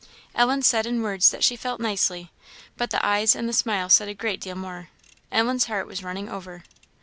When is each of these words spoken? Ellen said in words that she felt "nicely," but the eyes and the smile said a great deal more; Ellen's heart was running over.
Ellen 0.33 0.63
said 0.63 0.87
in 0.87 1.03
words 1.03 1.29
that 1.29 1.43
she 1.43 1.55
felt 1.55 1.79
"nicely," 1.79 2.31
but 2.75 2.89
the 2.89 3.05
eyes 3.05 3.35
and 3.35 3.47
the 3.47 3.53
smile 3.53 3.87
said 3.87 4.07
a 4.07 4.15
great 4.15 4.41
deal 4.41 4.55
more; 4.55 4.89
Ellen's 5.31 5.65
heart 5.65 5.85
was 5.85 6.03
running 6.03 6.27
over. 6.27 6.63